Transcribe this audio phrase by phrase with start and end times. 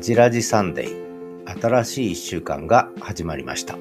[0.00, 1.60] はじらじサンデー。
[1.60, 3.76] 新しい一週間が始まりました。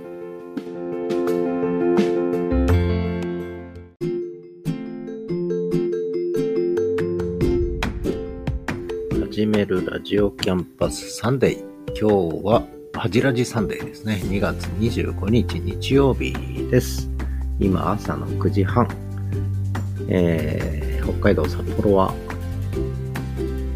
[9.32, 11.60] 始めるラジオキャンパスサンデー。
[11.98, 12.64] 今日は
[12.94, 14.20] はじらじサンデーですね。
[14.26, 16.34] 2月25日日曜日
[16.70, 17.10] です。
[17.62, 18.90] 今朝の9時半、
[20.10, 22.14] えー、北海道札幌は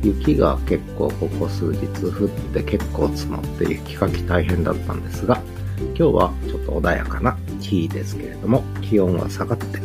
[0.03, 5.41] 雪が結構ここ数日降って結構積もって雪かき大変だったんですが、
[5.95, 9.79] 今日はちょっと穏やかな日ですけれども、気温は下がって、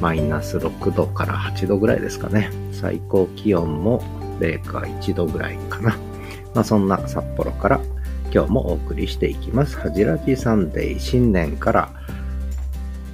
[0.00, 2.50] マイナス6度から8度ぐらいですかね。
[2.72, 4.02] 最高気温も
[4.38, 5.96] 0か1度ぐらいかな。
[6.54, 7.80] まあそんな札幌から
[8.34, 9.78] 今日もお送りしていきます。
[9.78, 11.90] はじらじサンデー新年から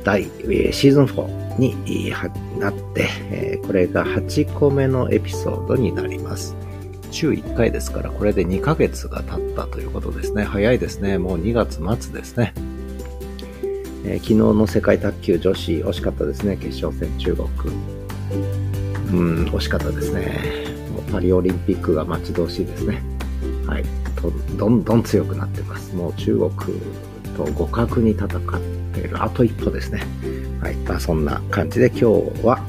[0.08, 2.10] 第、えシーズン4に
[2.58, 6.56] なって、えこれが8個目のエピソードになります。
[7.10, 10.44] 週1回ですから、これで2ヶ月が経ったということですね。
[10.44, 11.18] 早いですね。
[11.18, 12.54] もう2月末ですね。
[14.06, 16.56] えー、昨日の世界卓球女子、惜しかったですね。
[16.56, 17.48] 決勝戦中国。
[19.12, 20.38] うん、惜しかったですね。
[20.90, 23.02] もうパリオリンピックが待ち遠しいですね。
[23.66, 23.84] はい。
[24.56, 25.94] どんどん強くなってます。
[25.94, 26.50] もう中国
[27.36, 29.22] と互角に戦っている。
[29.22, 30.02] あと一歩ですね。
[30.60, 30.74] はい。
[30.76, 32.04] まあそんな感じで今日
[32.44, 32.60] は、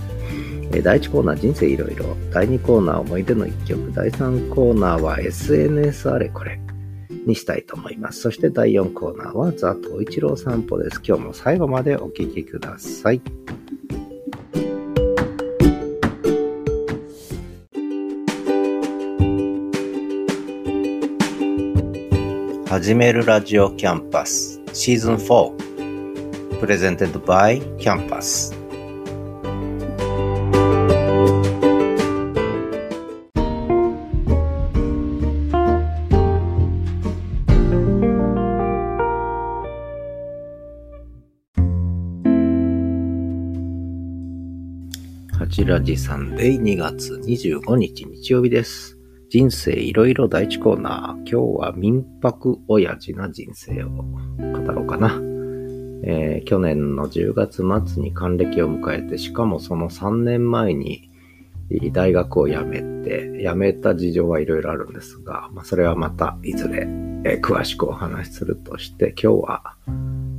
[0.71, 2.15] え第1コーナー人生いろいろ。
[2.31, 3.91] 第2コーナー思い出の一曲。
[3.93, 6.59] 第3コーナーは SNS あれこれ
[7.25, 8.21] にしたいと思います。
[8.21, 11.01] そして第4コーナーはザ・東一郎散歩です。
[11.03, 13.21] 今日も最後までお聴きください。
[22.69, 25.68] 始めるラジオキャンパスシーズン4
[26.59, 28.53] Presented by キャンパス
[45.31, 48.97] はじらじサンデー2月25日日曜日です。
[49.29, 51.29] 人生いろいろ第一コーナー。
[51.29, 55.28] 今日は民泊親父な人生を語ろうかな。
[56.03, 61.09] えー、去年の10月末に還暦を迎えて、しかもその3年前に
[61.91, 66.87] 大学を辞めて、辞めた事情はいろいろあるんですが、まあ、それはまたいずれ、
[67.25, 69.75] えー、詳しくお話しするとして、今日は、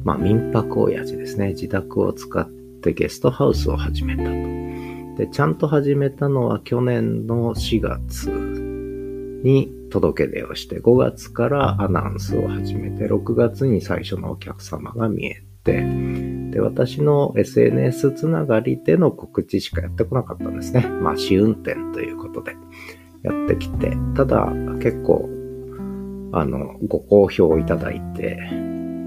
[0.05, 1.49] まあ、民泊親父ですね。
[1.49, 4.31] 自宅を使ってゲストハウスを始めたと。
[5.19, 8.31] で、ちゃんと始めたのは去年の4月
[9.45, 20.87] に届け出をして、5月からアナウンスを始めて、6月に最初のお客様が見えて、で、私の SNS つながりでの告知しかやってこなかったんですね。
[20.87, 22.57] まあ、試運転ということで
[23.23, 25.29] やってきて、ただ結構、
[26.33, 28.39] あの、ご好評いただいて、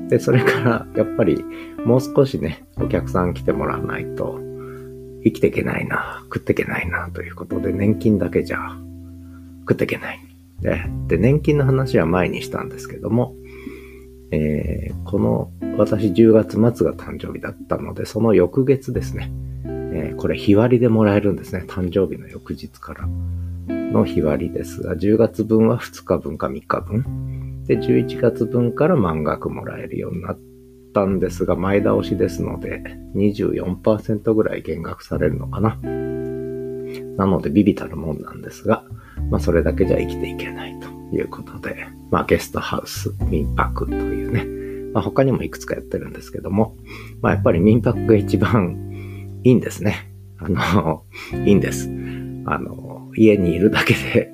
[0.09, 1.43] で、それからやっぱり
[1.85, 4.39] もう少しね、お客さん来てもらわないと
[5.23, 8.77] 生きていけないな、食っていけないなということで、年金だけじゃ
[9.61, 10.19] 食っていけない。
[10.61, 13.35] で、で年金の話は前にしたんですけども、
[14.33, 19.31] えー、この、私10月末が誕生日だったので、その翌月ですね、
[19.65, 21.65] えー、これ日割りでもらえるんですね。
[21.67, 23.07] 誕生日の翌日から
[23.67, 27.63] の日割りですが、10月分は2日分か3日分。
[27.65, 30.39] で、11月分から満額もらえるようになっ
[30.95, 32.81] たんですが、前倒しですので、
[33.15, 35.77] 24%ぐらい減額されるのかな。
[37.17, 38.83] なので、ビビたるもんなんですが、
[39.29, 46.75] まあそれだけじゃ生きていけないとということで、まあゲストハウス、民泊というね、まあ他にもいくつかやってるんですけども、
[47.21, 50.11] まあやっぱり民泊が一番いいんですね。
[50.39, 51.03] あの、
[51.45, 51.87] いいんです。
[52.45, 54.31] あの、家にいるだけで、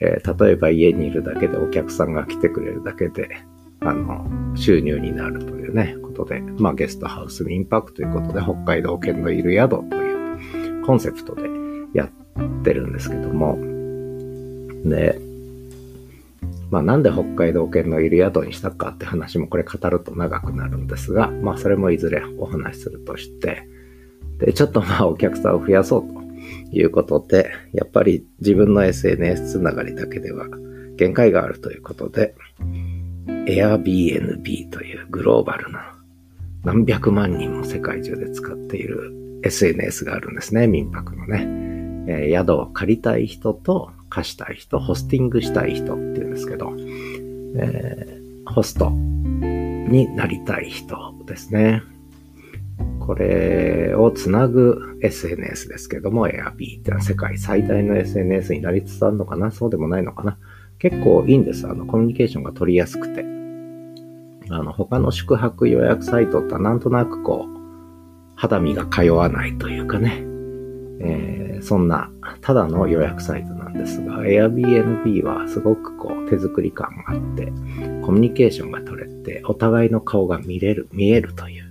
[0.00, 3.28] えー、例えば家にいるだけでお客さんが来てくれるだけで、
[3.80, 11.42] あの、収入になるというね、ことで、まあゲストハウス民泊ということで、北海道犬のいる宿というコンセプトで
[11.92, 12.08] やっ
[12.62, 13.58] てるんですけども、
[14.88, 15.20] で、
[16.70, 23.66] まあなんで北海道犬のいる宿にしたかって話もこれ語ると長くなるんですが、まあそれもいずれお話しするとして、
[24.38, 30.46] で、ちょっとまあお客さんを増やそうということで、やっぱり自分の SNS つながりだけでは
[30.96, 32.34] 限界があるということで、
[33.26, 35.94] Airbnb というグローバルな
[36.64, 41.46] 何百万人も世界中で使っている SNS があるんですね、民泊のね。
[42.06, 46.72] えー、宿を借りたい人と貸したい人、ホスティングしたい人っていうんですけど、
[47.56, 51.82] えー、ホストになりたい人ですね。
[52.98, 60.38] これをつなぐ SNS ですけども、Airb ってのは世界最大の SNS になりつつあるのかなそうでもないのかな
[60.78, 61.66] 結構いいんです。
[61.68, 63.24] あの、コミュニケーションが取りやすくて。
[64.52, 67.60] あの、他の宿泊予約サイトってなんとなくこう、
[68.36, 70.24] 肌身が通わないというかね、
[71.00, 72.10] えー、そんな、
[72.40, 77.52] ただの予約サイトなんですが、Airbnb はすごくこう、手作り感があって、
[78.02, 81.70] コミュニケーションが取れて、お互いの顔が見れる、見えるという。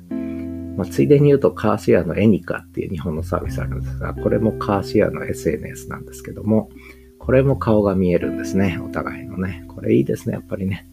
[0.78, 6.70] まあ、ついでに言うと、カーシェアのエニカっていう日本のサービスあるんですが、これもカーシェアの SNS なんですけども、
[7.18, 8.80] これも顔が見えるんですね。
[8.82, 9.66] お互いのね。
[9.68, 10.88] これいいですね、やっぱりね。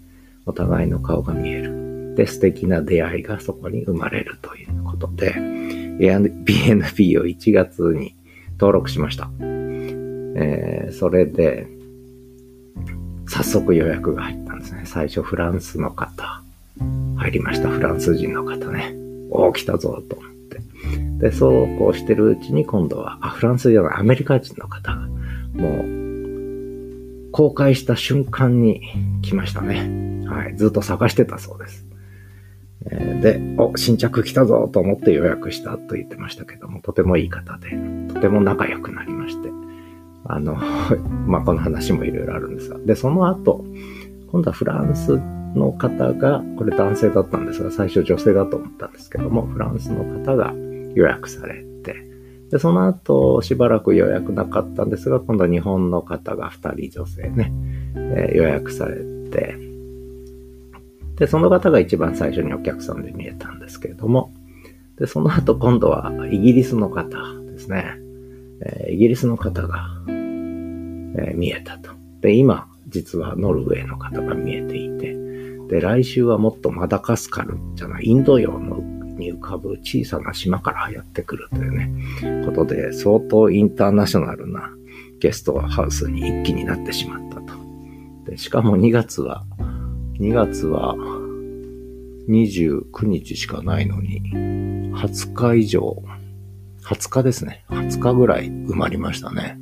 [0.45, 2.15] お互いの顔が見える。
[2.17, 8.17] で、素敵な出会いがそこに生まれるということで、Airbnb を1月に
[8.59, 9.31] 登録しました。
[10.39, 11.67] えー、それで、
[13.27, 14.83] 早速予約が入ったんですね。
[14.85, 16.43] 最初フランスの方、
[17.17, 17.69] 入りました。
[17.69, 18.95] フランス人の方ね。
[19.31, 20.61] おー、来たぞ、と思って。
[21.19, 25.09] で、そうこうしてるうちに今度は、あ、フランスじゃない、アメリカ人の方が、
[25.55, 28.83] もう、公開した瞬間に
[29.23, 30.27] 来ましたね。
[30.27, 30.57] はい。
[30.57, 31.87] ずっと探してたそうです。
[32.91, 37.71] えで、お、新着来たぞと思って予約したと言ってましたけども、とてもいい方で、
[38.13, 39.16] とても仲良くなりまして、
[40.29, 40.57] あの、
[41.27, 43.65] まあ、この話もいろいろあるんですが、で、その後、
[44.29, 45.21] 今度はフランス
[45.55, 50.55] の方が、これ男性だったんですが、最初女性だと思ったんですけども、フランスの方が
[50.95, 51.95] 予約されて、
[52.51, 57.53] で、その後、しばらく予約なかったんですが、今度は日本の方が2人女性ね、
[57.97, 58.97] えー、予約され
[59.31, 59.57] て、
[61.17, 64.33] で、その方が一番最初にお客さんで見えたんですけれども、
[64.99, 67.19] で、その後今度はイギリスの方
[67.51, 67.99] ですね。
[68.61, 69.87] えー、イギリスの方が、
[71.15, 71.91] えー、見えたと。
[72.21, 75.17] で、今、実はノルウェーの方が見えていて、
[75.69, 78.77] で、来週はもっとマダガスカルじゃない、インド洋の
[79.17, 84.71] に浮かぶ小さな島からやってくるというね、ことで、相当インターナショナルな
[85.21, 87.55] ゲストハウスに一気になってしまったと。
[88.31, 89.45] で、しかも2月は、
[90.19, 90.95] 2月は
[92.29, 94.21] 29日しかないのに、
[94.95, 96.03] 20日以上、
[96.85, 97.65] 20日ですね。
[97.71, 99.59] 20日ぐらい埋まりましたね。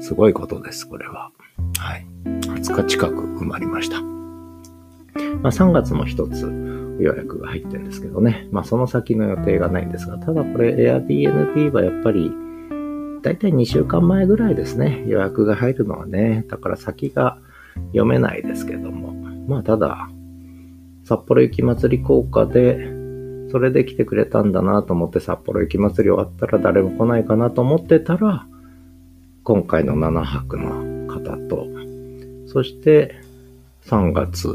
[0.00, 1.30] すごいことです、これは。
[1.78, 2.06] はい。
[2.24, 4.00] 20日近く埋まりました。
[4.00, 8.48] まあ3月も一つ予約が入ってるんですけどね。
[8.50, 12.32] まあその先の予定がないんですが、ただこれ Airbnb はやっぱり、
[13.22, 15.04] だいたい2週間前ぐらいですね。
[15.06, 16.44] 予約が入るのはね。
[16.48, 17.38] だから先が
[17.88, 19.12] 読めないですけども。
[19.48, 20.08] まあただ、
[21.04, 22.92] 札幌雪まつり効果で、
[23.50, 28.46] それで来てくれたんだなと思って札幌雪まつり終わったら誰も来ないかなと思ってたら、
[29.48, 31.66] 今回の7泊の方と、
[32.48, 33.14] そして
[33.86, 34.46] 3月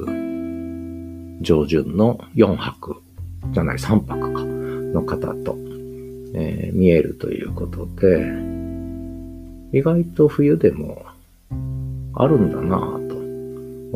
[1.41, 3.01] 上旬の4泊
[3.53, 5.57] じゃない3泊かの方と、
[6.35, 8.23] えー、見えるということで、
[9.75, 11.03] 意外と冬でも
[12.13, 13.15] あるんだなぁと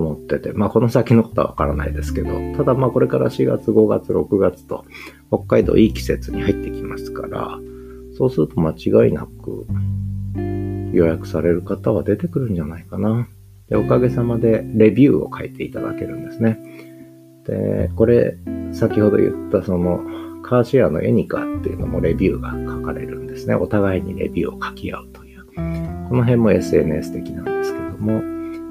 [0.02, 4.84] 思ってて、まあこの先のことはわからないですけど、ただまあこれから4月、5月、6月と
[5.28, 7.60] 北海道いい季節に入ってきますから、
[8.18, 9.68] そうすると間違いなく
[10.98, 13.28] 予約される方は出てくるんじゃないかな。
[13.70, 16.60] で、おかげさまでレビューを書いていただけるんですね。
[17.46, 18.38] で、これ、
[18.72, 20.02] 先ほど言ったその、
[20.44, 23.56] カーシェアのエニカっていうのもレビューが書かれるんですね。
[23.56, 25.46] お互いにレビューを書き合うという。
[26.10, 28.22] この辺も SNS 的なんですけども、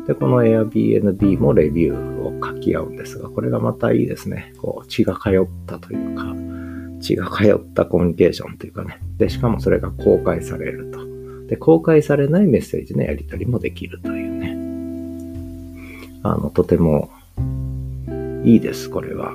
[0.06, 4.52] で、この Airbnb もレビューを書き合うんですが、これがまたいいですね。
[4.58, 6.34] こう、血が通ったというか、
[7.00, 9.00] 血が通ったコミュニケーションというかね。
[9.18, 11.15] で、しかもそれが公開されると。
[11.48, 14.56] で、公開されないメッセージのやり取りもできるというね。
[16.22, 17.10] あの、とても
[18.44, 19.32] いいです、これは。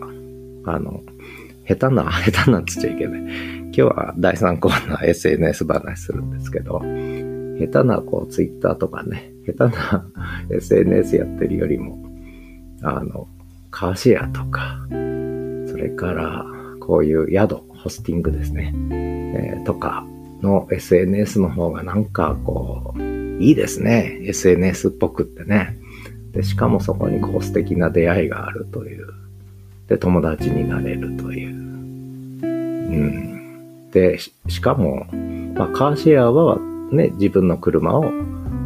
[0.66, 1.02] あの、
[1.68, 3.22] 下手な、 下手なって言っちゃいけない。
[3.22, 6.82] 今日は第3コーナー SNS 話するんですけど、
[7.60, 10.06] 下手なこう Twitter とかね、下手な
[10.52, 11.98] SNS やってるよりも、
[12.82, 13.28] あの、
[13.70, 14.86] カーシェアとか、
[15.68, 16.46] それから
[16.80, 20.06] こういう宿、ホスティングですね、えー、とか
[20.42, 23.02] の SNS の方がなんかこう、
[23.42, 24.20] いいですね。
[24.24, 25.78] SNS っぽくってね。
[26.32, 29.08] で、しかもそこにこう素敵な出会いがあるという。
[29.88, 31.54] で、友達になれるという。
[31.54, 31.56] う
[32.46, 33.92] ん。
[33.92, 35.08] で、しかも、
[35.56, 36.60] まあ、カーシェアは
[36.92, 38.12] ね、自分の車を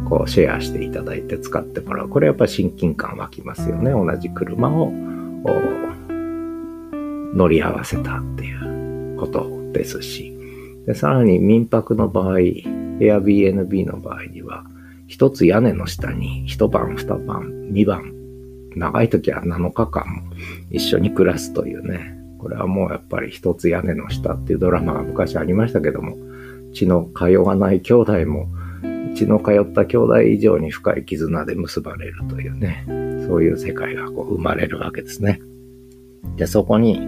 [0.08, 2.08] こうシェアしていただいて使ってもらう。
[2.08, 3.90] これやっぱ親近感湧きますよね。
[3.90, 4.92] 同じ車を
[7.34, 10.35] 乗り合わせたっていうことですし。
[10.86, 14.64] でさらに民泊の場合、Airbnb の場合には、
[15.08, 18.12] 一つ屋根の下に一晩、二晩、二晩、
[18.76, 20.22] 長い時は7日間も
[20.70, 22.14] 一緒に暮らすというね。
[22.38, 26.16] これはもうやっぱり一つ屋根の下っていうドラマが昔ありましたけども、
[26.72, 28.48] 血の通わない兄弟も
[29.16, 32.84] 血の通った兄弟以上に深い絆で結ばれるというね、
[33.26, 35.40] そういう世界がこう生まれるわけですね。
[36.36, 37.00] で、そこに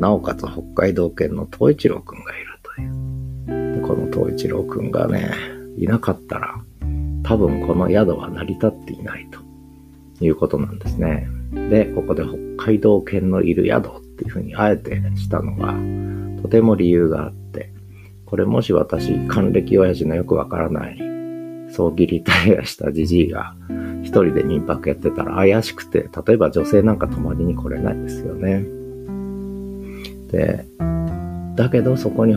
[0.00, 2.45] なおかつ北海道犬の東一郎くんがいる。
[3.86, 5.30] この東一郎くんがね、
[5.76, 6.54] いなかったら、
[7.22, 11.28] 多分この宿は成り立っていないということなんですね。
[11.70, 15.74] で、ここで北海道犬のいる宿っていうふうにあえてしたのが、
[16.42, 17.70] とても理由があって、
[18.26, 20.98] これもし私、還暦親父のよくわからない、
[21.70, 23.54] 葬儀リタイアしたじじいが
[24.02, 28.64] 一人で民泊やってたら怪しくて、例えば女性なんか泊まりに来れないですよね。
[30.30, 30.64] で、
[31.56, 32.36] だけどそこに、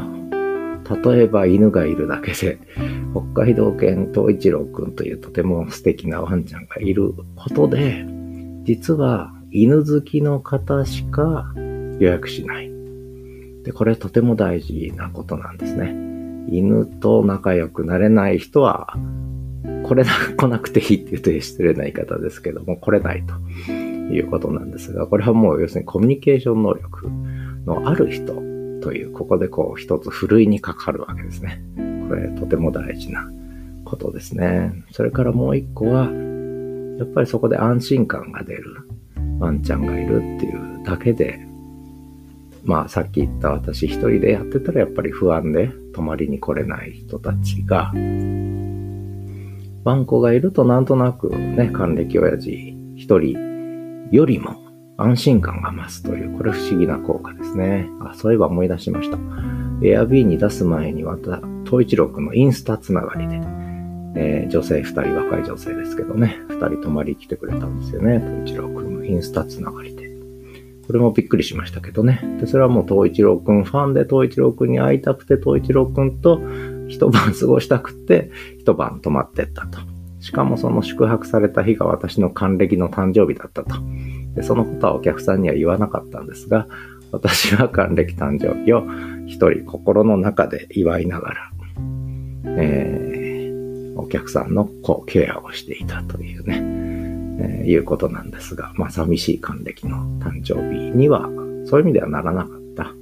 [0.90, 2.58] 例えば犬がいるだけで、
[3.14, 8.06] 北海道犬東一郎くんというとても素敵なワンちゃんがいることで、
[8.64, 11.54] 実は犬好きの方しか
[12.00, 12.72] 予約しない。
[13.64, 15.96] で、これとても大事なことなんですね。
[16.52, 18.96] 犬と仲良くなれない人は、
[19.84, 27.10] これな、 来なくていいって言うと失礼な言い方ですけども、来れないということなんですが、これはもう要するにコミュニケーション能力
[27.66, 28.49] のある人
[28.82, 31.62] という、ここでこう一つふるいにかかるわけですね。
[32.08, 33.30] これとても大事な
[33.86, 34.74] ことですね。
[34.92, 36.10] それからもう一個は、
[36.98, 38.76] やっぱりそこで安心感が出る
[39.40, 41.40] ワンちゃんがいるっていうだけで、
[42.64, 47.94] まあさっき言った私一人でやってたらやっぱり不安で泊まりに来れない人たちが、
[49.86, 54.58] ワンコがいるとなんとなくね、還暦親父一人よりも
[55.02, 57.90] 安心感が増すという、これ不思議な効果ですね。
[58.02, 59.18] あ、そういえば思い出しました。
[59.82, 63.42] Airb に出す前にまた、東一郎くんのインスタつながりで、
[64.16, 68.20] えー、女性二人、若い女性ですけどね、二人泊まり来てくれたんですよね。
[68.46, 70.10] 東一郎くんのインスタつながりで。
[70.88, 72.20] これもびっくりしましたけどね。
[72.40, 76.42] で、それはもう東一郎くんファンで東一郎くんに会いたくて東一郎くんと
[76.88, 79.80] 一晩過ごしたくて一晩泊まってったと。
[80.20, 83.76] しかもその宿泊された日が私の還暦の誕生日だったと。
[84.36, 86.68] で、そのことはお客さんには言わなかったんですが、
[87.12, 88.84] 私は還暦誕生日を
[89.26, 91.52] 一人心の中で祝いながら、
[92.46, 96.62] えー、お客さんのこうケアをしていたというね、
[97.62, 101.30] えー、いうことなんですが、まあ寂しい還暦の誕生日には、
[101.66, 102.94] そういう意味ではならなかった。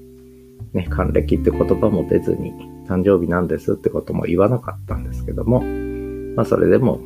[0.74, 2.54] ね、還暦って言葉も出ずに、
[2.88, 5.62] 誕生日なんですってことも言わなかったんですけども、
[6.36, 7.02] まあそれでも、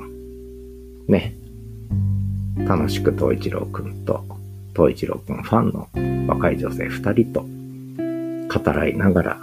[1.08, 1.36] ね、
[2.72, 4.24] 楽しく東一郎くんと、
[4.74, 5.90] 東一郎くんファンの
[6.34, 9.38] 若い女性二人と語らいながら、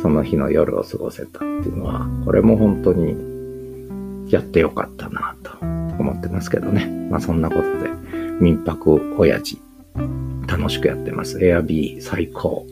[0.00, 6.86] その日の夜を過ごせたっていうのは、これも本当にやってよかったなと思ってますけどね。
[7.10, 7.90] まあそんなことで、
[8.40, 9.60] 民泊親父、
[10.46, 11.44] 楽しくやってます。
[11.44, 12.64] エアビー最高。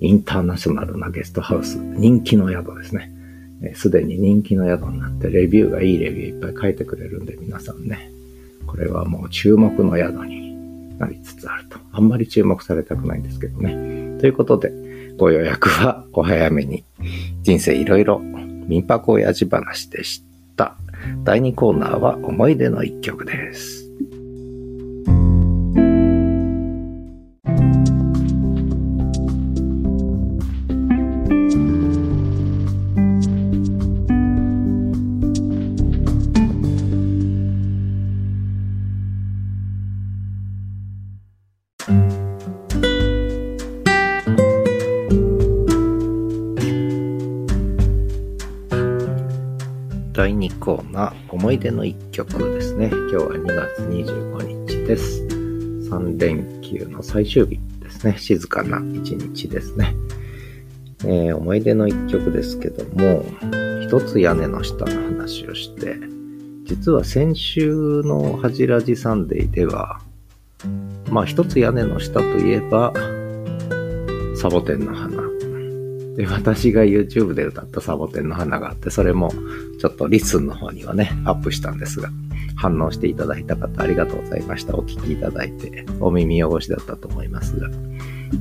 [0.00, 1.78] インターナショナルなゲストハウス。
[1.78, 3.10] 人気の宿ですね。
[3.74, 8.10] すでに人気の宿になって、レビューがいいレビューいっぱい書いてくれるんで、皆さんね、
[8.66, 11.78] これはもう注目の宿になりつつあると。
[11.92, 14.18] あんまり注目されたくないんですけどね。
[14.20, 14.72] ということで、
[15.16, 16.84] ご予約はお早めに。
[17.42, 18.20] 人生いろいろ
[18.66, 20.22] 民泊親父話でし
[20.56, 20.76] た。
[21.24, 23.83] 第2コーナーは思い出の一曲です。
[50.34, 52.88] 第2コーナー、思い出の一曲ですね。
[52.88, 55.22] 今日は2月25日です。
[55.22, 58.16] 3連休の最終日ですね。
[58.18, 59.94] 静かな一日ですね。
[61.04, 63.24] えー、思い出の一曲ですけども、
[63.86, 65.94] 一つ屋根の下の話をして、
[66.64, 70.00] 実は先週のハジラジサンデーでは、
[71.10, 72.92] まあ一つ屋根の下といえば、
[74.34, 75.13] サボテンの花
[76.16, 79.32] で、私が YouTube で歌ったサボテンの花があって、それも
[79.80, 82.10] ちょっとリスンの方にはね、アップしたんですが、
[82.56, 84.76] 反応していただいた方ありがとうございました。
[84.76, 87.68] お聞きいただいて、お耳汚しだったと思いますが、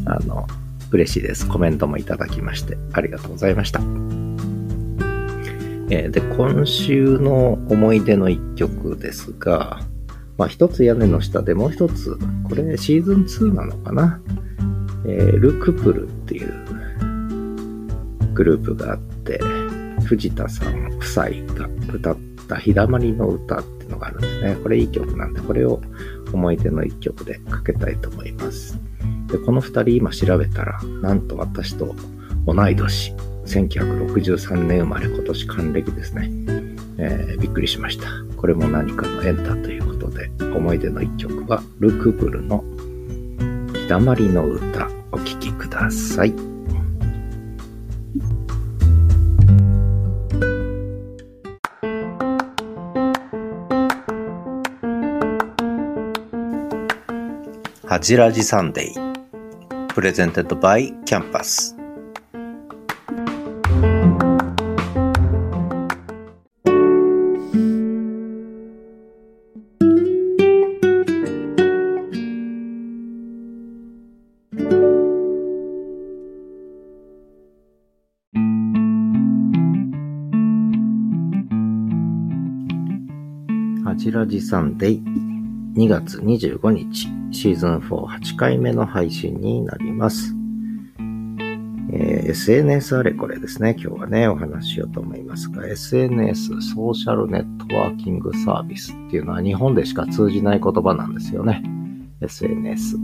[0.06, 0.48] あの、
[0.92, 1.48] 嬉しいです。
[1.48, 3.80] コメントもいただきまして、ありがとうございました。
[5.90, 9.82] えー、で、今週の思い出の一曲ですが、
[10.38, 14.22] まあ一つ屋根の下でもう一つ、これシーズン2なのかな？
[15.06, 16.63] えー、ルクプルっていう
[18.34, 19.40] グループがあって、
[20.06, 21.26] 藤田さん夫妻
[21.56, 24.56] が歌った日だまりの歌っていうのがあるんですね。
[24.62, 25.82] これいい曲なんで、これを
[26.34, 28.78] 思い出の一曲でかけたいと思います。
[29.28, 31.96] で、この二人今調べたら、なんと私と
[32.46, 33.14] 同い年
[33.46, 36.30] 1963年生まれ、今年還暦ですね。
[36.98, 38.08] えー、びっくりしました。
[38.38, 42.64] これも何かの縁だということで、思い出の一曲は、 Le Couple の
[43.74, 46.53] ひだまりの詩、お聴きください。
[58.04, 59.88] はじらじサンデー。
[59.94, 61.74] Presented by キャンパス。
[83.86, 85.23] はじらじサンデー
[85.76, 90.36] 2月25日シーズン48回目の配信になります。
[91.92, 93.76] えー、SNS あれこれですね。
[93.80, 101.64] 今日はね、お話ししようと思いますが、SNS、ソーシャルネットワーキングサービスっていうのは日本でしか通じない言葉なんですよね。
[102.22, 102.98] SNS。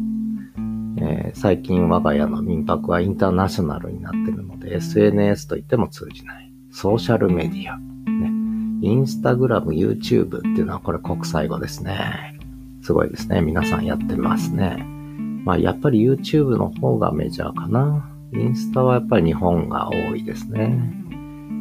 [0.97, 6.53] えー、最近我が家の民泊はインターナショナルになってるので、SNS と言っても通じない。
[6.71, 7.77] ソーシャルメディア。
[7.77, 8.31] ね。
[8.81, 12.38] インスタグラム、YouTube っていうのはこれ国際語ですね。
[12.89, 13.39] すごいですね。
[13.41, 14.83] 皆さんやってますね。
[15.45, 18.09] まあやっぱり YouTube の方がメジャーかな。
[18.33, 20.91] インスタはやっぱり日本が多いですね。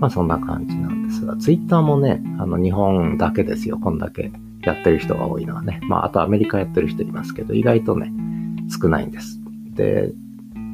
[0.01, 3.77] まあそんな感じなんですが、Twitter もね、あの日本だけですよ。
[3.77, 4.33] こんだけ
[4.63, 5.81] やってる人が多いのはね。
[5.83, 8.11] まああとアメリカやってる人いますけど、意外とね、
[8.71, 9.39] 少ないんです。
[9.75, 10.11] で、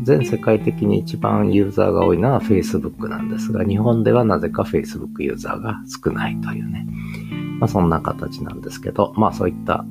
[0.04, 6.86] 全世界的に一番ユーザーが多いのは Facebook なんですが、日本ではなぜか Facebook ユーザーが少ないというね。
[7.58, 9.84] まあそんな形なんですけど、まあそういった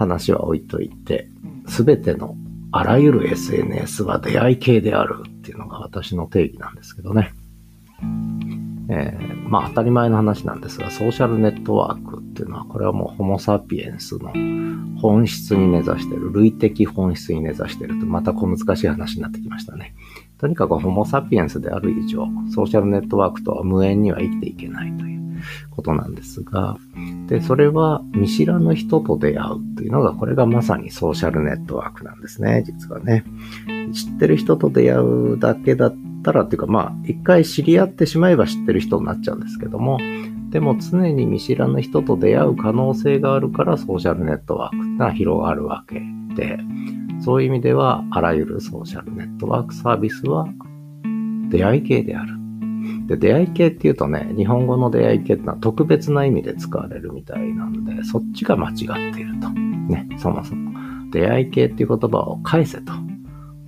[0.00, 1.28] 話は置いといて、
[1.68, 2.34] すべての
[2.72, 7.32] あらゆる SNS は出会い系であるっていうのが私の定義なんですけどね。
[8.92, 14.32] えー、まあ当たり前の話なんですが、ソーシャルネットワークっていうのは、これはもうホモサピエンスの
[15.00, 19.94] 本質に根ざしてる、類的本質に根ざしてると、また小難しい話になってきましたね。
[20.38, 25.20] とにかくホモサピエンスである以上、ソーシャルネットワークとは無縁には生きていけないという。
[25.70, 26.76] ことなんですが、
[27.26, 33.24] で、それは見知らぬ人と出会うっていうのが、これがまさにソーシャルネットワークなんですね、実はね。
[33.92, 39.98] 知ってる人と出会うだけだったらっていうか、まあ、一回知り合ってしまえば知ってる人になっちゃうんですけども、
[40.50, 46.02] でも常に見知らぬ人と出会う可能性があるからソーシャルネットワークってのは広がるわけ
[46.34, 46.58] で、
[47.24, 50.48] そういう意味ではあらゆるソーシャルネットワークサービスは
[51.50, 52.39] 出会い系である。
[53.10, 58.76] で、出会い系っていうとね、日本語の出会い系ってのは特別な意味で使われるみたいなんで、そっちが間違っ
[59.12, 59.50] ていると。
[59.50, 60.70] ね、そもそも。
[61.10, 62.92] 出会い系っていう言葉を返せと。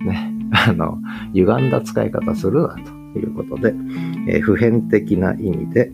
[0.05, 0.31] ね、
[0.65, 0.97] あの、
[1.33, 2.75] 歪んだ使い方するな
[3.13, 3.75] ということで、
[4.29, 5.91] えー、普遍的な意味で、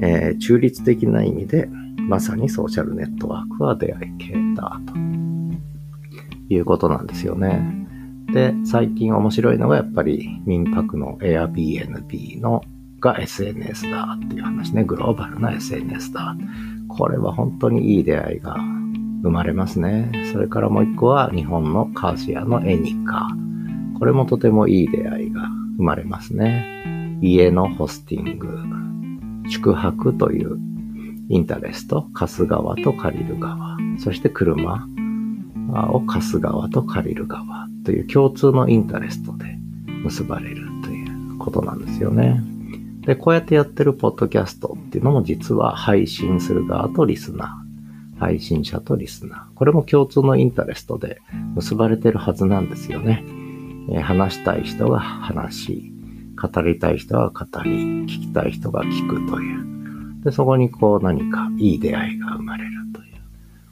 [0.00, 1.68] えー、中立的な意味で、
[2.08, 4.94] まさにソーシャルネットワークは出会い系だと
[6.48, 7.81] いうことなんですよね。
[8.32, 12.62] で、最近面白いのがやっぱり民泊の Airbnb の
[13.00, 14.84] が SNS だっていう話ね。
[14.84, 16.36] グローバルな SNS だ。
[16.88, 18.56] これは本当にいい出会いが
[19.22, 20.10] 生まれますね。
[20.32, 23.28] それからもう一個は日本のカーシアのエニカ。
[23.98, 27.18] これもとてもいい出会いが生まれますね。
[27.20, 28.58] 家のホスティング、
[29.48, 30.58] 宿泊という
[31.28, 34.88] インタレスト、貸す側と借りる側、そして車
[35.92, 39.56] を貸す側と借りる側という共通のインタレストで
[40.04, 42.42] 結ばれるということなんですよね。
[43.02, 49.54] で、こうやってやってるポッドキャストっていうのも実は配信する側とリスナー、配信者とリスナー。
[49.56, 51.20] これも共通のインタレストで
[51.56, 53.24] 結ばれてるはずなんですよね。
[53.90, 55.92] えー、話したい人が話し、
[56.40, 60.22] 語りたい人は語り、聞きたい人が聞くという。
[60.22, 63.14] で、そこにこう何かいい出会いが生まれるという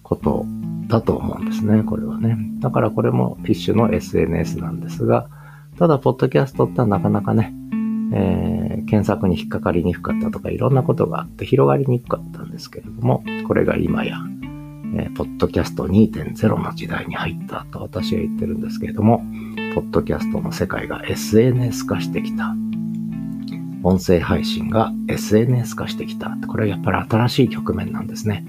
[0.03, 0.45] こと
[0.91, 2.37] だと思うんですね、これはね。
[2.59, 5.29] だからこれも一種の SNS なんですが、
[5.79, 7.55] ただ、ポッドキャストってなかなかね、
[8.13, 14.17] えー、検索に引っかかりにくかったとかいろんなことがあって広がりにくかったんですけれども、これが今や、
[14.97, 19.25] えー、ポッドキャスト2.0の時代に入ったと私は言ってるんですけれども、
[19.75, 22.55] ポッドキャストの世界が SNS 化してきた。
[23.83, 26.37] 音声配信が SNS 化してきた。
[26.47, 28.45] これはやっぱり新しい局面なんですね。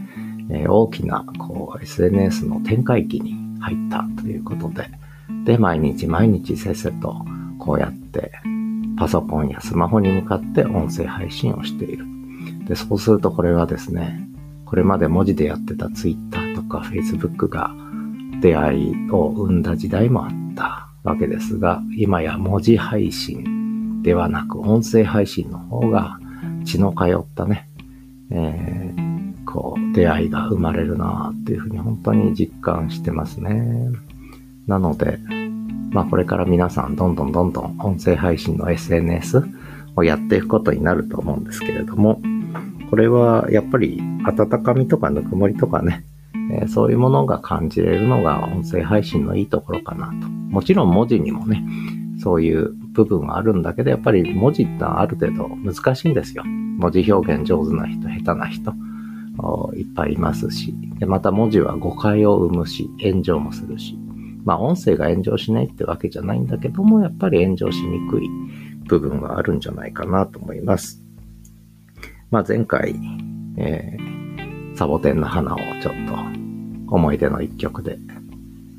[0.49, 4.89] えー、大きなこう SNS の展開期に入ったということで、
[5.45, 7.25] で、毎日毎日せっせと
[7.57, 8.31] こうやって
[8.97, 12.05] パソコンやスマホに向かって音声配信をしている。
[12.67, 14.27] で、そうするとこれはですね、
[14.65, 17.71] これまで文字でやってた Twitter とか Facebook が
[18.41, 26.19] 出会いを生んだ時代もあったわけですが、今や文字配信ではなく音声配信の方が
[26.65, 27.67] 血の通ったね、
[28.31, 29.00] えー、
[29.51, 33.89] こう、出会いが生まれるなっていうふうに本当に実感してますね。
[34.67, 35.19] なので、
[35.91, 39.43] まあこれから皆さんどんどんどんどん音声配信の SNS
[39.95, 42.21] をやっていくことになると思うんですけれども、
[42.89, 46.03] これはやっぱり温かみとかぬくもりとかね、
[46.51, 50.13] えー、そういうものが感じれるのが音声配信のいいところかなと。
[50.29, 51.63] もちろん文字にもね、
[52.21, 56.43] そういう部分はあるんだけど、やっぱり文字ってある程度難しいんですよ。
[56.45, 58.73] 文字表現上手な人、下手な人、
[59.75, 60.73] いっぱいいますし。
[60.99, 63.97] で、また文字は誤解を生むし、炎上もするし。
[64.43, 68.29] まあ音声が炎上しないってわけじゃないんだけども、やっぱり炎上しにくい
[68.87, 71.01] 部分があるんじゃないかなと思います。
[72.29, 72.95] まあ前回、
[73.57, 77.97] えー、サボテンの花をちょっと思い出の一曲で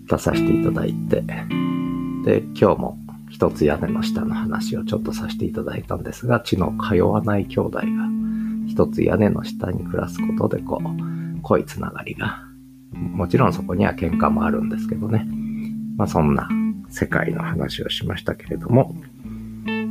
[0.09, 1.23] 出させていただいて、
[2.25, 2.99] で、今日も
[3.31, 7.83] 一つ屋根の下の話をちょっとさせていただいたんですが、血の通わない兄弟が
[8.73, 10.87] 一つ屋根の下に暮らすことでこう、
[11.43, 12.43] 濃いつながりが、
[12.95, 15.29] もちろんそこには喧嘩もあるんですけどね。
[15.99, 16.49] まあそんな
[16.89, 18.97] 世界の話をしましたけれども、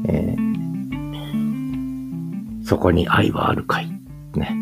[0.08, 0.66] えー、
[2.66, 3.92] そこに愛はあるかい？
[4.34, 4.58] ね、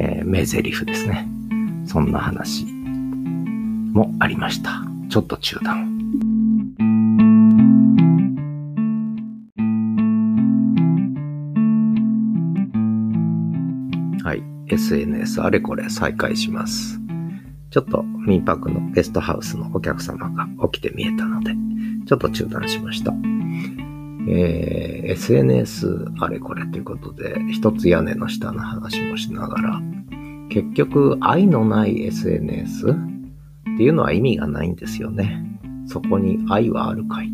[0.00, 1.28] えー、名台詞ですね。
[1.86, 2.66] そんな話
[3.92, 4.82] もありました。
[5.08, 6.01] ちょっと中断。
[14.82, 16.98] SNS あれこれ再開します。
[17.70, 21.52] ちょっと民泊のゲストハウスのお客様が起きて見えたので、
[22.06, 23.14] ちょっと中断しました。
[24.28, 29.80] えー、SNS あれこれということで、一つ屋根の下の話もしながら、
[30.50, 32.94] 結局愛のない SNS っ
[33.76, 35.42] ていうのは意味がないんですよね。
[35.86, 37.30] そこに愛はあるかい。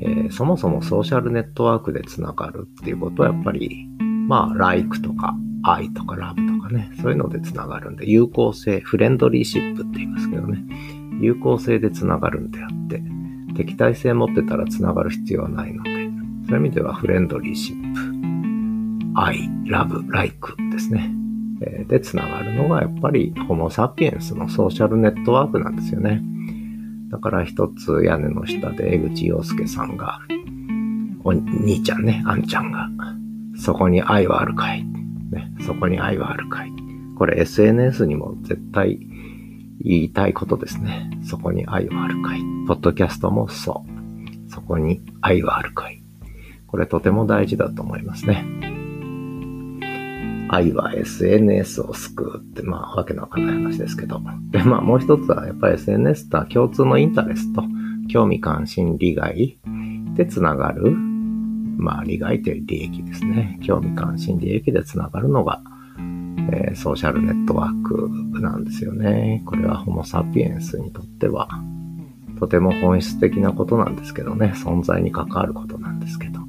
[0.00, 3.86] えー、そもそもソーシャルネットワークでつながるっていうことはやっぱり、
[4.28, 10.62] まあ、like とか愛とかラブとかね、そういうのでつながるんで、有効性、フレンドリーシップって言いますけどね、
[11.20, 13.02] 有効性でつながるんであって、
[13.56, 21.14] 敵対性持ってたらつながる必要はないので、そういう意味ではフレンドリーシップ、愛、ラブ、ライクですね。
[21.88, 26.22] でつながるのがやっぱりホモサピエンスのソーシャルネットワークなんですよね。
[27.10, 30.20] だから一つ屋根の下で江口洋介さんが、
[31.24, 32.88] お兄ちゃんね、あんちゃんが、
[33.56, 34.86] そこに愛はあるかい。
[35.30, 36.72] ね、そこに愛はあるかい。
[37.16, 38.98] これ SNS にも絶対
[39.80, 41.10] 言いたいことですね。
[41.24, 42.40] そこに愛はあるかい。
[42.66, 44.50] ポッドキャストもそう。
[44.50, 46.02] そこに愛はあるかい。
[46.66, 48.44] これとても大事だと思いますね。
[50.50, 54.20] 愛は SNS を救うって、まあ、わけのわかんない話ですけど。
[54.50, 57.62] で、まあ、もう一つは、やっぱり SNS って共通のインタレスト、
[58.10, 59.58] 興味関心、利害
[60.14, 60.96] でつながる、
[61.78, 63.58] まあ、利害という利益ですね。
[63.62, 65.62] 興味関心、利益でつながるのが、
[66.52, 69.42] えー、ソーシャルネットワークなんですよね。
[69.46, 71.48] これはホモサピエンスにとっては、
[72.38, 76.40] とても本質的なことなんですけどね、存在に関わることなんですけど。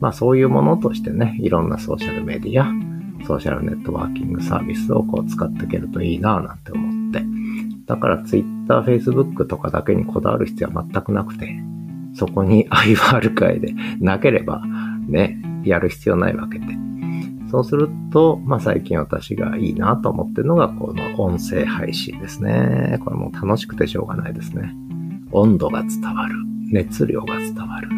[0.00, 2.66] まあそういうものとしてね、いろんなソーシャルメディア、
[3.26, 7.24] ソーシャルネットワーキングサービスをこう使っていけるといいなぁなんて思って。
[7.86, 11.58] だから Twitter、Facebook とかだけにこだわる必要は全くなくて、
[12.18, 14.62] そこに愛はあるかいでなければ
[15.06, 16.66] ね、やる必要ないわけで。
[17.50, 22.98] そうすると、まあ最近私がいいなと思ってるのがこの音声配信ですね。
[23.04, 24.74] これも楽しくてしょうがないですね。
[25.30, 26.34] 温度が伝わる。
[26.70, 27.88] 熱量が伝わる。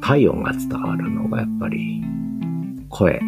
[0.00, 2.02] 体温が伝わるのがやっぱり
[2.88, 3.20] 声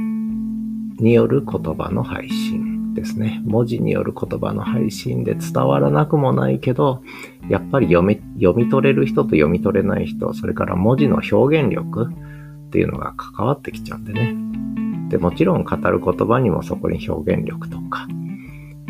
[0.98, 3.40] による言葉の配信ですね。
[3.44, 7.02] 文字による言葉の配信で伝わらなくもないけど、
[7.48, 12.10] やっぱり読み、読み取れる人と読み取れない人、それから文字の表現力
[12.66, 14.36] っていうのが関わってきちゃうんでね。
[15.08, 18.06] で、もちろん語る言葉にもそこに表現力とか、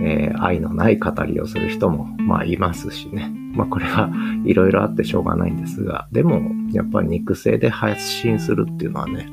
[0.02, 3.32] えー、愛のない語りをする人も、まあいますしね。
[3.54, 4.10] まあこれは
[4.44, 9.28] いろいろあってしょうがないんですが、でも、やっぱり肉声で発信するっていうのはね、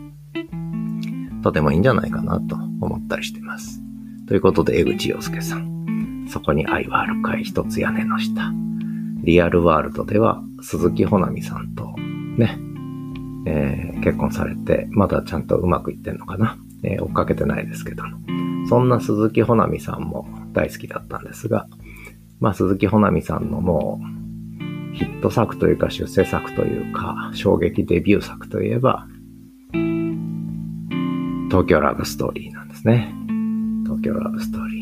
[1.44, 3.82] とてもいいんじゃないかなと思ったりしてます。
[4.28, 6.26] ということで、江口洋介さん。
[6.30, 7.44] そこに愛はあるかい？
[7.44, 8.52] 一つ屋根の下。
[9.28, 11.94] リアルワールドでは鈴木ほなみさんと
[12.38, 12.58] ね、
[13.46, 18.04] えー、結婚されて、まだちゃんとうまくいってんのかな、えー、追っかけてないですけど。
[18.70, 21.68] そんな鈴木ほなみさんも大好きだったんですが、
[22.40, 24.00] まあ鈴木ほなみさんのも
[24.94, 29.08] うヒット作というか出世作というか衝撃デビュー作といえば、
[31.50, 33.14] 東京ラブストーリーなんですね。
[33.84, 34.77] 東京ラブストーリー。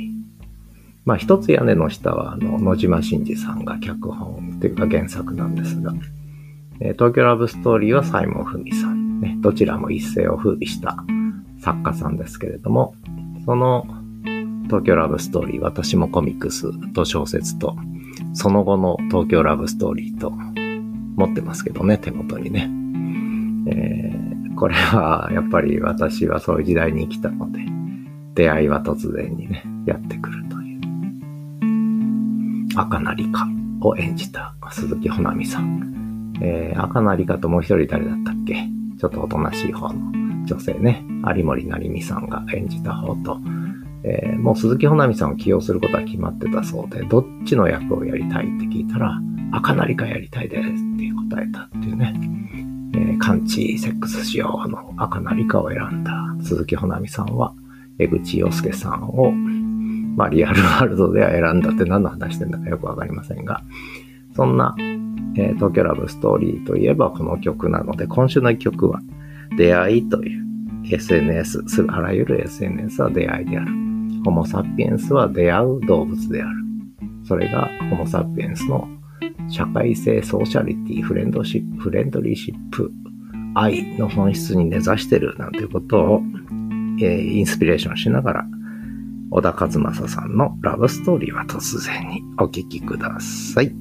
[1.06, 5.94] まあ、一つ屋根の下は、あの、野島真司さんが脚本というか原作なんですが、
[6.80, 9.06] えー、東京ラブストーリーは西門文さん。
[9.22, 10.98] ね、どちらも一世を風靡した
[11.60, 12.96] 作家さんですけれども、
[13.46, 13.88] その
[14.65, 17.76] 東京ラブストーリー、私もコミックスと小説と、
[18.34, 20.32] その後の東京ラブストーリーと
[21.15, 22.70] 持ってますけどね、手元にね。
[23.68, 27.60] えー、これはやっぱり私はそういう時代に生きたので、
[28.34, 30.44] 出会いは突然にね、やってくる
[32.76, 32.86] という。
[32.86, 33.48] 赤成か
[33.82, 36.34] を演じた鈴木ほなみさん。
[36.42, 38.68] えー、赤成かともう一人誰だったっけ？
[39.00, 41.04] ちょっとおとなしい方の女性ね、
[41.36, 43.40] 有森成美さんが演じた方と、
[44.04, 49.20] えー、もう鈴木ほなみさんを起用することは決まってたそうで、どっちの役をやりたいって聞いたら、
[49.52, 52.14] 赤成かやりたいですって答えたっていうね。
[52.94, 57.54] えー、カンチセックス仕様の赤成かを選んだ鈴木ほなみさんは、
[57.98, 59.34] 江口洋介さんを、
[60.15, 63.62] まあリアルワールドでは選んだって何の話してんだかよくわかりませんが、
[64.36, 64.75] そんな、
[65.38, 69.01] えー、東京ラブストーリーといえばこの曲なので、今週の一曲は、
[69.58, 70.45] 出会いという
[70.91, 73.71] SNS、あらゆる SNS は出会いである。
[74.23, 76.56] ホモ・サピエンスは出会う動物である。
[77.28, 78.88] それがホモ・サピエンスの
[79.49, 82.91] 社会性、ソーシャリティ、フレンドシップ、フレンドリーシップ、
[83.54, 86.21] 愛の本質に根ざしてるなんてことを、
[86.99, 88.45] えー、インスピレーションしながら、
[89.32, 93.76] 小田和正さんのラブストーリーは突然にお聞きください。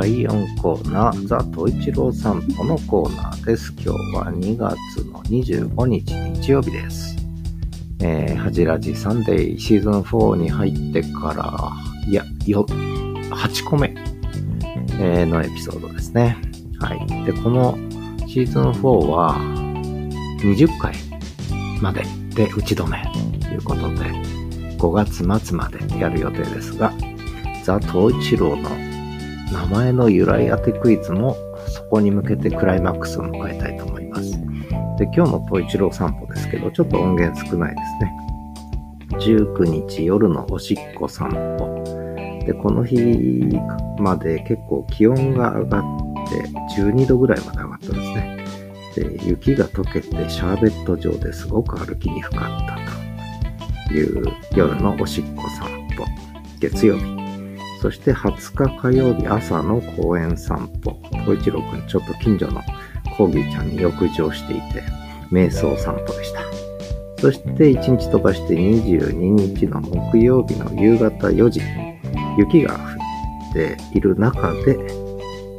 [0.00, 3.70] 第4コーナー、ザ・トイチロー散歩のコーナーです。
[3.72, 7.18] 今日は2月の25日日曜日です。
[8.00, 13.94] えー、ハジラジサンデーシーズン4に入ってから、いや、よ、8個目、
[14.98, 16.38] えー、のエピソードですね。
[16.78, 17.24] はい。
[17.26, 17.76] で、この
[18.26, 19.36] シーズン4は
[20.38, 20.94] 20回
[21.82, 23.04] までで打ち止め
[23.42, 23.96] ということで、
[24.78, 26.90] 5月末までやる予定ですが、
[27.64, 28.89] ザ・トイチローの
[29.52, 31.36] 名前の由来当てクイズも
[31.68, 34.30] そこに向けてクライマックスを迎えたいと思います。
[34.96, 38.20] で、今日の東一郎散歩ですけど、ちょっと音源少ないですね。
[39.18, 41.82] 19日夜のおしっこ散歩。
[42.46, 42.96] で、この日
[43.98, 45.82] まで結構気温が上がっ
[46.28, 48.44] て12度ぐらいまで上がったんですね。
[49.18, 56.04] で、雪が溶けてシャーベット状ですごく歩きにくかったという夜のおしっこ散歩。
[56.60, 57.19] 月曜日。
[57.80, 60.98] そして20日火曜日朝の公園散歩。
[61.24, 62.60] 小一郎くん、ちょっと近所の
[63.16, 64.82] コーギーちゃんに浴場していて、
[65.32, 66.42] 瞑想散歩でした。
[67.18, 69.12] そして1日飛ばして22
[69.56, 71.62] 日の木曜日の夕方4時、
[72.38, 72.78] 雪が降
[73.50, 74.78] っている中で、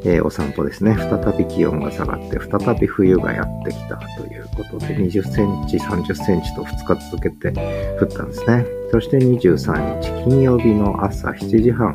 [0.04, 0.96] えー、お散歩ですね。
[0.96, 8.81] 再び気温が下がって、再び冬がやってきたということで、20センチ、30センチと2日続けて降ったんですね。
[8.92, 11.94] そして23日金曜日の朝7時半、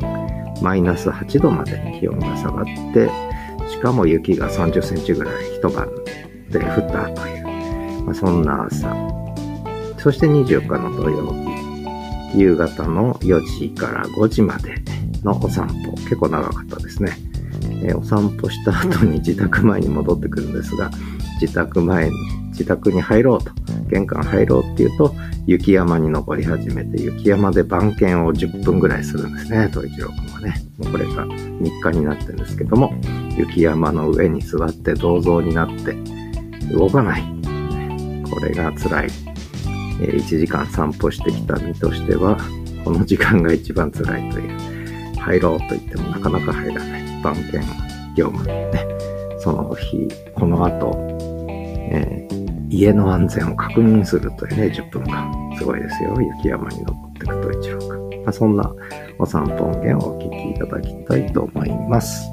[0.63, 3.11] マイナス8度まで気温が下がって、
[3.69, 5.89] しかも雪が30センチぐらい一晩
[6.49, 8.97] で降ったという、まあ、そんな朝。
[9.99, 11.33] そして24日の土曜
[12.33, 14.77] 日、夕方の4時から5時まで
[15.23, 15.93] のお散歩。
[16.05, 17.13] 結構長かったですね。
[17.83, 20.91] えー、お散歩した後に自宅前に戻ってくるんですが、
[21.43, 22.17] 自宅前に、
[22.53, 23.51] 自宅に入ろうと、
[23.89, 25.15] 玄関入ろうっていうと、
[25.47, 30.55] 雪山に登り始めて、雪山で番犬を10分ぐらいするんですね、東一郎くんはね。
[30.79, 32.93] もうこれが日課になってるんですけども、
[33.37, 35.97] 雪山の上に座って銅像になって、
[36.73, 37.23] 動かない。
[38.31, 39.09] これが辛い。
[40.01, 42.37] え、1時間散歩してきた身としては、
[42.85, 44.77] この時間が一番辛いという。
[45.19, 47.23] 入ろうと言ってもなかなか入らない。
[47.23, 47.61] 番犬
[48.17, 48.71] 業務ね。
[49.39, 50.97] その日、この後、
[51.49, 55.57] えー家の安全を確認するというね、10分間。
[55.57, 56.17] すごいですよ。
[56.39, 58.11] 雪山に登っていくと一郎くん。
[58.25, 58.75] まあ、そんな
[59.19, 62.29] お散歩音源をお聞きいただきたいと思います。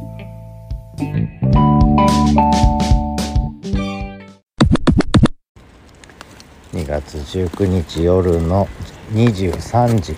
[6.74, 8.68] 2月19日夜の
[9.14, 10.16] 23時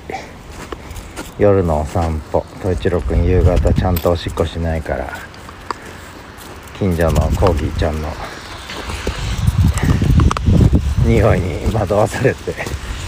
[1.37, 5.13] 夜のお散歩統一郎くん夕方ちゃんとおしっこしないから
[6.79, 8.07] 近所のコーギーちゃんの
[11.05, 12.53] 匂いに惑わされて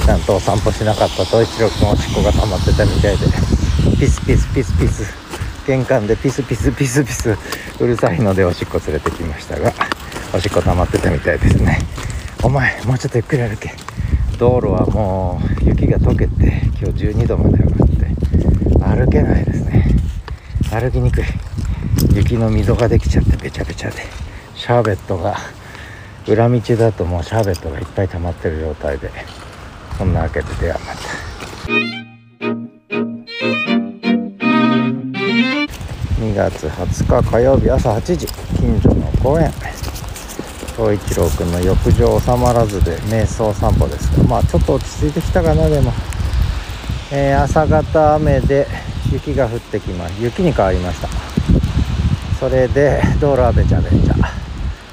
[0.06, 1.26] ちゃんとお散歩しなかった。
[1.26, 3.26] と一郎君おしっこが溜まってたみたいで。
[4.00, 5.04] ピスピスピスピス。
[5.66, 7.38] 玄関でピスピスピスピス。
[7.80, 9.74] うるさいのでおしっこ連れてきましたが
[10.34, 11.80] おしっこ溜まってたみたいですね。
[12.44, 13.74] お前もうちょっとゆっくり歩け。
[14.38, 19.96] 道路はもう雪が溶けて今日12度まで上がって歩けないですね。
[20.70, 21.26] 歩きにくい。
[22.14, 24.04] 雪の溝ができちゃってべちゃべちゃで
[24.56, 25.38] シャーベットが
[26.28, 29.10] 裏道だともうシャーベットがいっぱい溜まってる状態で
[29.98, 31.02] そんなわけでではまた。
[36.20, 39.52] 2月20日火曜日朝8時近所の公園
[40.76, 45.94] 東一郎くんの浴場収まらずで瞑想散歩ですがまあちょっと落ち着いてきたかなでも、
[47.12, 48.68] えー、朝方雨で
[49.12, 51.08] 雪が降ってきます雪に変わりました。
[52.40, 54.47] それで道路はべちゃべちゃ。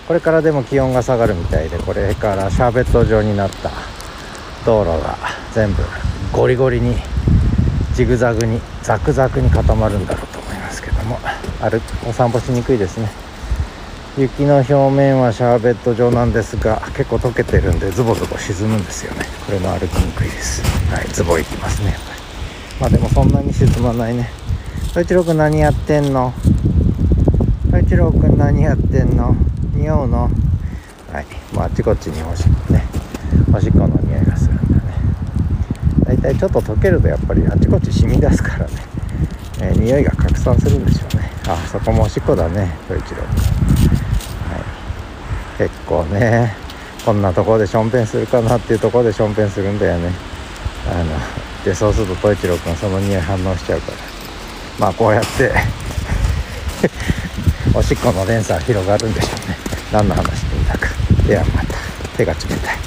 [0.07, 3.71] これからでも気温が下がるみたいでこれからシャーベット状になった
[4.67, 5.17] 道路が
[5.53, 5.83] 全部
[6.33, 6.97] ゴリゴリに
[7.95, 11.19] ジグザグにザクザクに固まるんだろうと思いますけども
[11.61, 13.09] 歩お散歩しにくいですね。
[14.17, 19.27] 雪の表面はシャーベット状なんですが結構溶けてるんでズボズボ沈むんですよね。
[19.47, 20.62] これも歩きにくいです。
[20.93, 22.21] はいズボ行きますねやっぱり。
[22.81, 24.31] まあでもそんなに沈まないね。
[24.88, 26.33] 太一郎くん何やってんの？
[27.67, 29.35] 太一郎くん何やってんの？
[29.85, 30.31] 匂うの
[31.12, 31.27] はい。
[31.53, 32.83] まああっちこっちにおしっこね。
[33.55, 34.62] おしっこの匂いがするんだ
[36.14, 36.20] ね。
[36.20, 38.73] だいいちょっと溶けるとやっぱりあっちこっち染み出すからね、
[39.61, 41.31] えー、匂いが拡散するんでしょうね。
[41.49, 42.75] あそこもおしっこだね。
[42.88, 43.25] 太一郎くん
[45.59, 46.57] 結構ね
[47.05, 50.11] こんなところでしょんべんするかなっていうところでしょんべんするんだよね。
[50.90, 51.11] あの
[51.62, 53.99] でそうすると統一郎君その匂い反応しちゃうから。
[54.79, 55.53] まあこうやって
[57.77, 59.73] おしっこの連鎖広がるんでしょうね。
[59.94, 60.88] 何の話でいいんだか。
[61.28, 61.76] ではまた
[62.16, 62.78] 手が冷たい。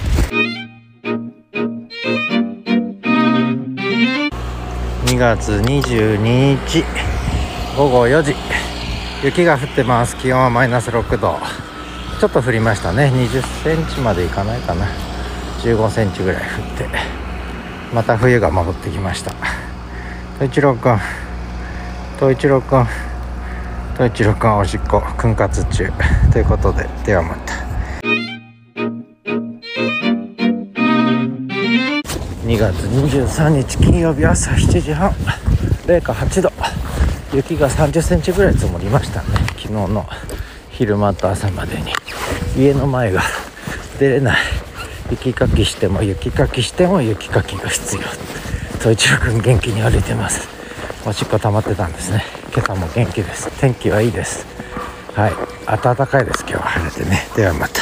[5.06, 6.18] 2月22
[6.58, 6.84] 日
[7.78, 8.36] 午後4時。
[9.24, 10.18] 雪が降ってます。
[10.18, 11.40] 気温はマイナス6度。
[12.20, 13.10] ちょっと降りましたね。
[13.16, 14.86] 20センチまでいかないかな。
[15.62, 16.90] 15センチぐらい降って。
[17.94, 19.32] また冬が戻ってきました。
[20.36, 21.00] 統一郎くん
[22.18, 22.86] 統一郎くん
[23.98, 25.92] 統一郎くんおしっこ訓活中
[26.32, 27.54] ということでではまた。
[32.46, 35.12] 2月23日金曜日朝7時半。
[35.88, 36.52] 零下8度。
[37.34, 39.30] 雪が30センチぐらい積もりましたね。
[39.56, 40.06] 昨日の
[40.70, 41.92] 昼間と朝までに。
[42.56, 43.24] 家の前が
[43.98, 44.38] 出れない。
[45.10, 48.02] 雪かきしても雪かきしても雪かきが必要。
[48.78, 50.48] 統一郎君元気に歩いてます。
[51.04, 52.37] おしっこ溜まってたんですね。
[52.58, 53.52] 今朝も元気です。
[53.62, 54.48] 天気はいいです。
[55.14, 55.34] はい。
[55.68, 56.40] 暖かいです。
[56.40, 57.28] 今日は晴れてね。
[57.36, 57.82] ではまた。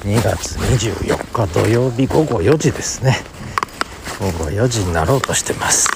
[0.00, 3.18] 2月24日土曜日午後4時ですね。
[4.18, 5.90] 午後4時になろうとしてます。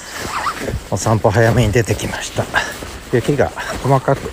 [0.91, 2.45] お散歩早めに出てきました。
[3.15, 3.49] 雪が
[3.83, 4.31] 細かく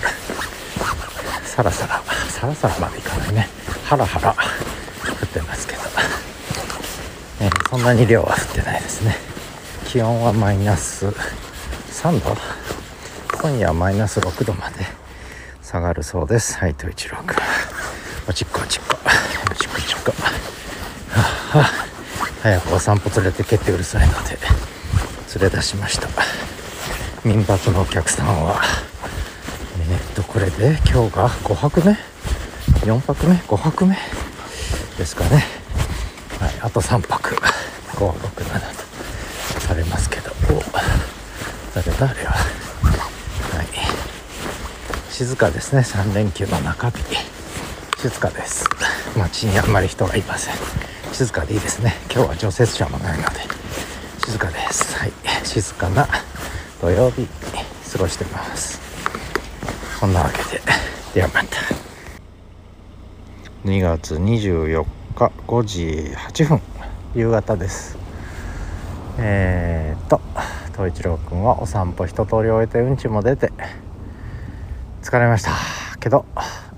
[1.45, 3.47] さらさらさらさらまでいかないね。
[3.85, 5.79] ハラハラ降ってますけど、
[7.39, 9.32] えー、そんなに量は降ってないですね。
[9.93, 12.35] 気温はマイナス3度。
[13.39, 14.77] 今夜はマイナス6度まで
[15.61, 16.57] 下がるそうです。
[16.57, 17.35] はいと一郎くん
[18.27, 18.97] おちっこおちっこ。
[19.51, 20.11] おちっこおちっこ。
[21.11, 21.69] はあ、
[22.41, 24.35] 早くお散歩連れてけってうるさいので
[25.39, 26.07] 連れ出しました。
[27.23, 28.63] 民泊のお客さんは
[29.91, 31.95] えー、っとこれで今日が5泊目
[32.81, 33.95] ？4泊目？5泊目？
[34.97, 35.45] ですかね。
[36.39, 37.35] はいあと3泊。
[37.93, 38.93] 567と
[39.59, 42.37] されますけどお誰だあれはは
[43.63, 43.67] い。
[45.11, 45.81] 静かですね。
[45.81, 47.03] 3連休の中日。
[47.97, 48.65] 静かです。
[49.17, 50.55] 街にあんまり人がいません。
[51.11, 51.95] 静かでいいですね。
[52.11, 53.41] 今日は除雪車もないので。
[54.25, 54.97] 静かです。
[54.97, 55.11] はい。
[55.43, 56.07] 静かな
[56.79, 57.27] 土曜日
[57.91, 58.79] 過ごしてます。
[59.99, 60.61] そんなわけで
[61.13, 61.57] ではまた。
[63.65, 66.61] 2月24日5時8分。
[67.15, 67.97] 夕方です。
[69.19, 69.72] えー、
[70.83, 73.51] っと東一郎くんはお散歩一通り終えてうんちも出て
[75.01, 75.51] 疲れました。
[75.99, 76.25] けど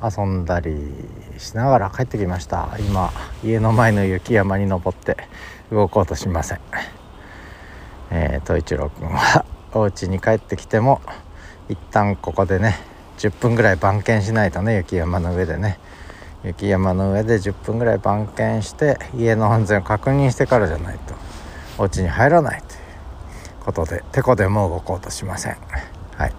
[0.04, 0.78] 遊んだり
[1.38, 2.70] しながら帰ってきました。
[2.80, 3.12] 今
[3.44, 5.18] 家の前の雪山に登って
[5.72, 6.60] 動こうとしません。
[8.12, 11.02] えー、一郎くんはお家に帰ってきても
[11.70, 12.76] 一旦ここでね
[13.18, 15.80] 10分ぐらい番犬しないとね雪山の上でね。
[16.44, 21.16] 雪山の上で10分ぐらい番犬して家の安全を確認してからじゃないと
[21.80, 22.65] お家に入らない。
[23.66, 25.58] ことでてこでも動こうとしません。
[26.16, 26.34] はい。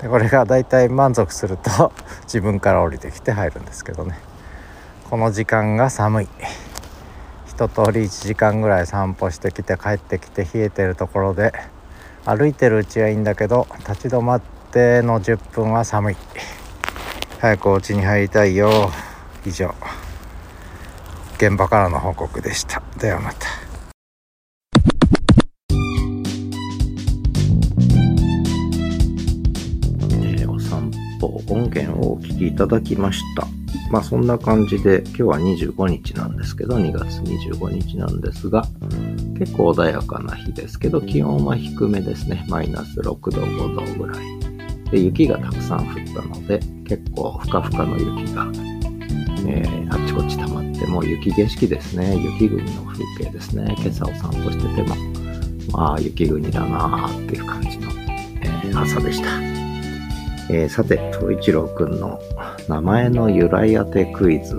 [0.00, 1.92] でこれがだいたい満足すると
[2.24, 4.18] 自分から降りてきて入るんですけどね。
[5.08, 6.28] この時間が寒い。
[7.46, 11.52] 一通り1時間ぐらい散歩してきて帰ってきて冷えてるところで
[12.24, 14.40] 歩いてるうちはいいんだけど立ち止まっ
[14.70, 16.16] ての10分は寒い。
[17.40, 18.90] 早くお家に入りたいよ。
[19.44, 19.74] 以上。
[21.36, 22.82] 現場からの報告でした。
[22.98, 23.61] ではまた。
[31.72, 33.46] 音源をお聴きいただきました。
[33.90, 38.64] まあそんな感じで今日は25日なんですけど、2月25日なんですが、
[39.38, 42.44] 結構穏やかな日ですけど、気温は低めですね。
[42.48, 44.90] マイナス6度、5度ぐらい。
[44.90, 48.46] で、雪がたくさん降ったので、結構ふかふかの雪が、
[49.46, 52.16] えー、あっちこっち溜まって、もう雪景色ですね。
[52.16, 53.74] 雪国の風景ですね。
[53.78, 54.94] 今朝お散歩してても、
[55.72, 57.90] まあ雪国だなーっていう感じの、
[58.42, 59.61] えー、朝でした。
[60.52, 62.20] えー、さて、東一郎くんの
[62.68, 64.54] 名前の由来当てクイズ。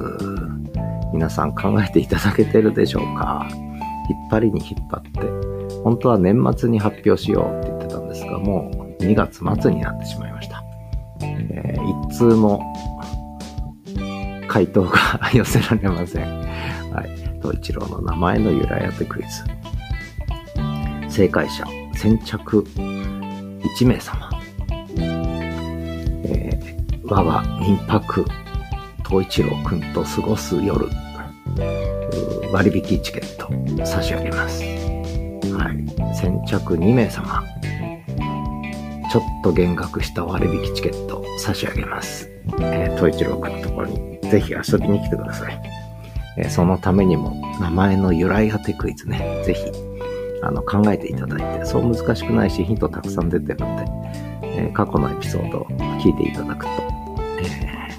[1.13, 3.47] 皆さん考えていただけてるでしょうか？
[3.51, 3.61] 引っ
[4.31, 5.79] 張りに引っ張って。
[5.83, 10.63] 本当は年末に発表しようって言ってたんですが、もう2月末になってしまいました。
[11.21, 12.59] えー、一通も
[14.47, 14.97] 回答が
[15.31, 16.39] 寄せられません。
[16.91, 17.09] はい。
[17.41, 19.43] 東一郎の名前の由来当てクイズ。
[21.09, 21.63] 正解者、
[21.93, 24.32] 先着1名様。
[27.13, 28.25] 我が民泊、
[29.07, 30.87] 東一郎くんと過ごす夜、
[32.51, 34.63] 割引チケット差し上げます。
[34.63, 36.15] はい。
[36.15, 37.43] 先着2名様、
[39.11, 42.31] ちょっと減額した割引チケット差し上げます。
[42.59, 45.61] えー、東一郎くんのところにぜひ遊びに来てください。
[46.39, 49.61] えー、そのためにも名前の由来当てクイズね、ぜひ
[50.41, 53.85] あの考えていただいて、そう難しくないしヒントたくさん出てるので、
[54.41, 55.65] えー、過去のエピソードを
[56.01, 56.82] 聞いていただくと、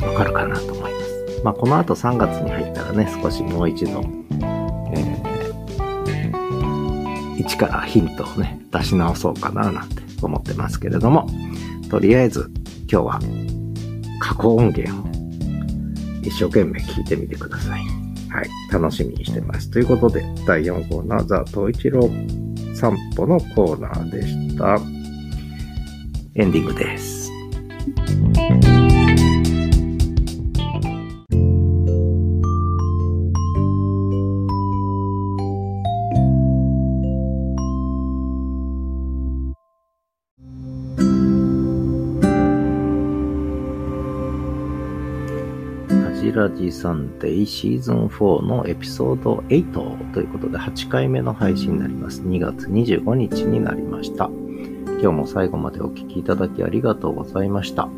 [0.06, 1.40] わかるかなと思います。
[1.44, 4.02] まあ、この後3月に入ったらね、少しもう一度、
[4.94, 11.28] えー、一からヒントをね、出し直そうかななんて思ってますけれども、
[11.90, 12.50] とりあえず
[12.90, 13.20] 今日は
[14.20, 15.14] 過去音源を
[16.22, 17.80] 一生懸命聞いてみてください。
[18.30, 18.48] はい。
[18.72, 19.70] 楽しみにしてます。
[19.70, 22.10] ということで、第4コーナー、ザ・東一郎
[22.74, 24.78] 散歩のコーナーでした。
[26.34, 27.30] エンディングです。
[46.64, 52.22] ジサンデーシーズン4のエピソード8ということで8回目の配信になります。
[52.22, 54.30] 2月25日になりました。
[55.00, 57.88] 今日も最後までお聴きいただきありがとうございました。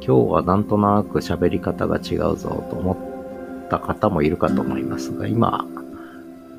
[0.00, 2.92] 今日はなんとなく喋り方が違うぞと思
[3.66, 5.66] った方もいるかと思いますが、今、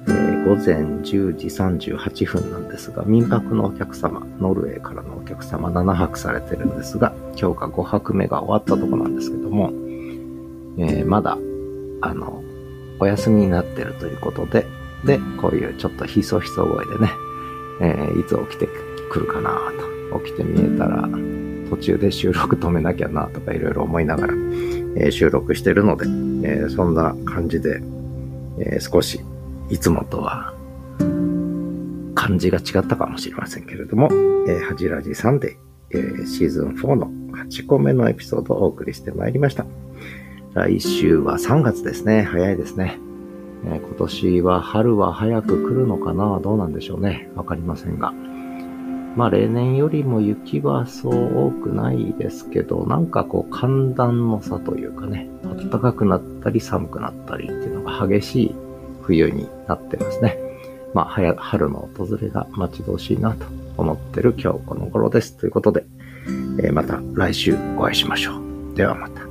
[0.07, 0.11] え、
[0.45, 9.71] 午前10時38分なんですが、民泊のお客様、ノルウェーからのお客様7泊されてるんですが、今日が5泊目が終わったとこなんですけども、
[10.78, 11.38] えー、まだ、
[12.01, 12.43] あの、
[12.99, 14.65] お休みになってるということで、
[15.05, 17.11] で、こういうちょっとひそひそ声でね、
[17.82, 18.67] えー、いつ起きて
[19.09, 19.51] くるかな
[20.11, 21.07] と、起きて見えたら、
[21.70, 27.82] 途中で収録止めなきゃなとかいろいろ思いながら、えー、収録してるので、えー、そんな感じで、
[28.61, 29.22] え少し
[29.70, 30.53] いつもとは
[32.13, 35.57] 感じが違ったかもしれませんけれども、えー、ハジラジさんで、
[35.91, 37.07] えシーズン4の
[37.47, 39.65] 8個目のエピソードをお送りしてまいりました。
[40.53, 42.23] 来週は3月ですね。
[42.23, 42.97] 早いですね。
[43.65, 46.39] えー、今年は春は早く来るのかな？
[46.39, 47.29] どうなんでしょうね。
[47.35, 48.11] わかりませんが。
[49.15, 58.55] まあ例年よりも雪はそう多くないですけど、なんかこう寒暖の差というかね、暖かくなったり寒くなったりっていうのが激しい
[59.03, 60.39] 冬になってますね。
[60.95, 63.45] まあ早春の訪れが待ち遠しいなと
[63.77, 65.37] 思ってる今日この頃です。
[65.37, 65.85] ということで、
[66.59, 68.75] えー、また来週お会いしましょう。
[68.75, 69.28] ではまた。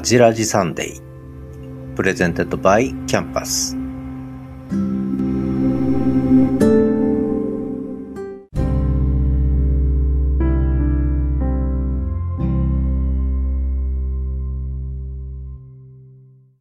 [0.00, 1.94] はじらじサンデー。
[1.94, 3.75] Presented by キャンパス。